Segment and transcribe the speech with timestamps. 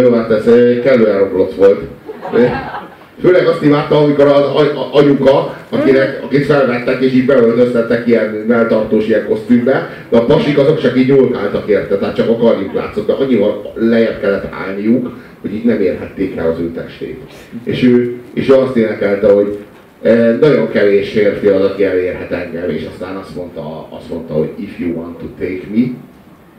[0.00, 0.44] Jó, hát ez
[0.82, 1.80] kellően roblott volt.
[3.20, 4.44] Főleg azt imádta, amikor az
[4.92, 10.80] anyuka, akinek, akit felvettek és így beöltöztettek ilyen melltartós ilyen kosztümbe, de a pasik azok
[10.80, 15.10] csak így nyúlkáltak érte, tehát csak a karjuk látszott, de annyival lejjebb kellett állniuk,
[15.40, 17.20] hogy így nem érhették el az ő testét.
[17.64, 19.58] És ő, és ő azt énekelte, hogy
[20.40, 24.78] nagyon kevés férfi az, aki elérhet engem, és aztán azt mondta, azt mondta, hogy if
[24.78, 25.82] you want to take me,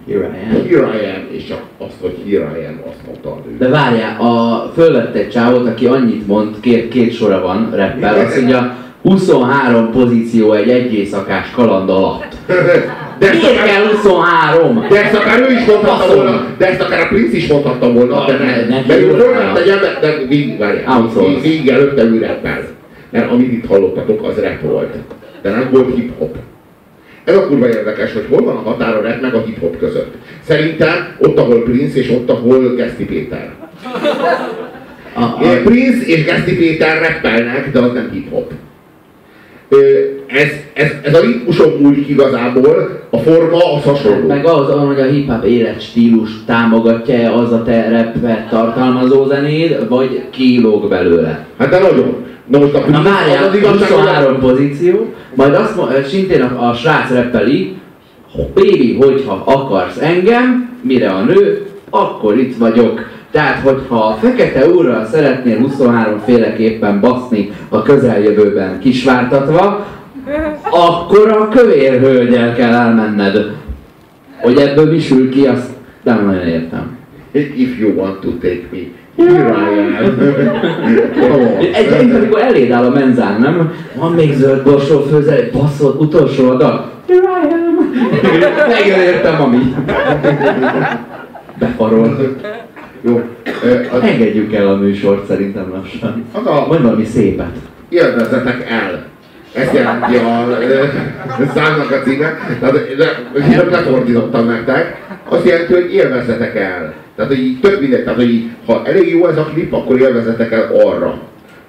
[0.08, 0.68] Here I am.
[0.68, 3.58] Here I am, és csak azt, hogy here I am, azt mondta nő.
[3.58, 8.36] De várjál, a fölvett egy csávot, aki annyit mond, két, két sora van reppel, azt
[8.36, 12.36] mondja, 23 pozíció egy egy éjszakás kaland alatt.
[13.20, 14.86] De Miért akár, kell 23?
[14.90, 18.26] De ezt akár ő is mondhatta volna, de ezt akár a Prince is mondhatta volna,
[18.26, 21.10] de ne, ne, mert ő fölvett egy ember, de végig, várjál,
[21.42, 22.64] végig előtte ő reppel.
[23.10, 24.96] Mert amit itt hallottatok, az rap volt.
[25.42, 26.36] De nem volt hip-hop.
[27.24, 30.14] Ez a kurva érdekes, hogy hol van a határ a rap meg a hip-hop között.
[30.44, 33.52] Szerintem ott, ahol Prince és ott, ahol Geszti Péter.
[35.14, 35.62] A, a...
[35.64, 38.52] Prince és Geszti Péter rappelnek, de az nem hip-hop.
[40.28, 44.28] Ez, ez, ez a ritmuson múlik igazából, a forma az hasonló.
[44.28, 50.90] Meg az, hogy a hip-hop életstílus támogatja az a te rappet tartalmazó zenéd, vagy kilóg
[50.90, 51.46] belőle?
[51.58, 52.26] Hát de nagyon.
[52.48, 56.74] Na most a Na várjál, az igazság, 23 pozíció, majd azt mondja, szintén a, a
[56.74, 57.82] srác reppeli,
[58.54, 63.12] Baby, hogyha akarsz engem, mire a nő, akkor itt vagyok.
[63.32, 69.86] Tehát, hogyha a fekete úrral szeretnél 23 féleképpen baszni a közeljövőben kisvártatva,
[70.70, 73.52] akkor a kövér hölgyel kell elmenned.
[74.42, 75.70] Hogy ebből mi sül ki, azt
[76.04, 76.98] nem nagyon értem.
[77.32, 78.80] If you want to take me
[79.18, 79.26] Am.
[81.74, 83.74] Egyébként, amikor eléd áll a menzán, nem?
[83.96, 86.92] Van még zöld borsó főzel, egy baszott utolsó adag.
[87.08, 87.92] Here I am.
[88.68, 89.76] Megértem, ami.
[91.60, 92.18] Befarol.
[93.02, 93.22] Jó.
[93.92, 94.02] Az...
[94.02, 96.26] Engedjük el a műsort szerintem lassan.
[96.32, 96.66] Az a...
[96.68, 97.56] Mondj valami szépet.
[97.90, 99.06] Élvezzetek el.
[99.54, 100.48] Ezt jelenti a
[101.54, 102.38] számnak a címe.
[102.60, 103.30] Tehát, de,
[103.70, 105.02] lefordítottam nektek.
[105.30, 106.94] Azt jelenti, hogy élvezzetek el.
[107.16, 110.00] Tehát, hogy így tök mindegy, tehát, hogy így, ha elég jó ez a klip, akkor
[110.00, 111.18] élvezetek el arra.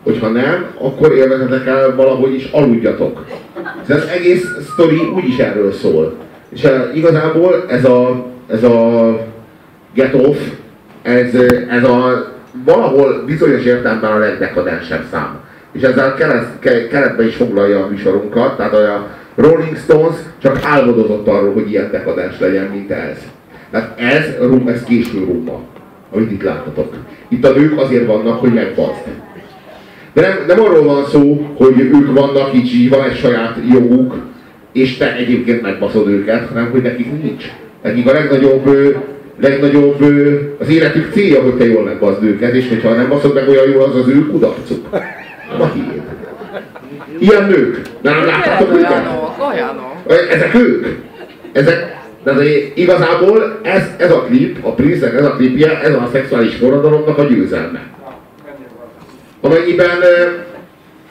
[0.02, 3.24] Hogyha nem, akkor élvezetek el valahogy is aludjatok.
[3.86, 6.14] Ez az egész sztori úgyis erről szól.
[6.48, 9.18] És igazából ez a, ez a
[9.94, 10.36] Get Off,
[11.02, 11.34] ez,
[11.68, 12.32] ez a
[12.64, 15.40] valahol bizonyos értelemben a legdekadensebb szám.
[15.72, 21.52] És ezzel keret, keretbe is foglalja a műsorunkat, tehát a Rolling Stones csak álmodozott arról,
[21.52, 23.16] hogy ilyen dekadens legyen, mint ez.
[23.74, 25.60] Tehát ez, rum, ez késő rumba,
[26.12, 26.94] amit itt láttatok.
[27.28, 29.02] Itt a nők azért vannak, hogy megbaszd.
[30.12, 34.16] De nem, nem arról van szó, hogy ők vannak, így van egy saját joguk,
[34.72, 37.44] és te egyébként megbaszod őket, hanem hogy nekik nincs.
[37.82, 38.96] Nekik a legnagyobb,
[39.40, 40.02] legnagyobb
[40.58, 43.82] az életük célja, hogy te jól megbaszd őket, és hogyha nem baszod meg olyan jól,
[43.82, 44.88] az az ő kudarcuk.
[45.58, 46.02] A hiéd.
[47.18, 47.82] Ilyen nők.
[48.02, 49.06] Nem láthatok őket?
[50.30, 50.86] Ezek ők.
[51.52, 52.32] Ezek, de
[52.74, 57.24] igazából ez, ez a klip, a prince ez a klipje, ez a szexuális forradalomnak a
[57.24, 57.82] győzelme.
[59.40, 59.98] Amennyiben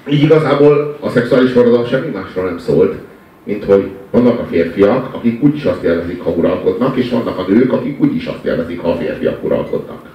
[0.10, 2.96] így igazából a szexuális forradalom semmi másról nem szólt,
[3.44, 7.74] mint hogy vannak a férfiak, akik úgyis azt élvezik, ha uralkodnak, és vannak a nők,
[7.74, 10.06] akik úgyis azt élvezik, ha a férfiak uralkodnak.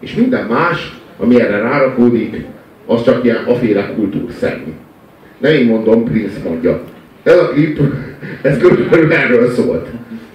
[0.00, 2.44] És minden más, ami erre rárakódik,
[2.86, 4.72] az csak ilyen aféle kultúrszerű.
[5.38, 6.80] Nem én mondom, Prince mondja.
[7.22, 7.80] Ez a klip,
[8.42, 9.86] ez körülbelül erről szólt.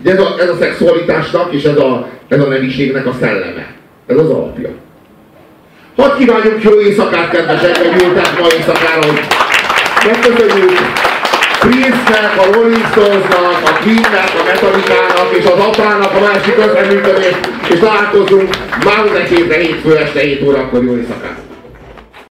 [0.01, 3.73] Ugye ez a, ez a szexualitásnak és ez a, ez a nemiségnek a szelleme.
[4.07, 4.69] Ez az alapja.
[5.95, 9.19] Hadd kívánjuk jó éjszakát, kedvesek, hogy ültek ma éjszakára, hogy
[10.05, 10.79] megköszönjük
[11.59, 17.79] Prince-nek, a Rolling Stones-nak, a Queen-nek, a Metallica-nak és az apának a másik közreműködést, és
[17.79, 18.49] találkozunk
[18.85, 21.44] már hétre hétfő este 7 órakor jó éjszakát!